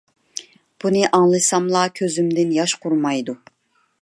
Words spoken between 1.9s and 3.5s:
كۆزۈمدىن ياش قۇرۇمايدۇ.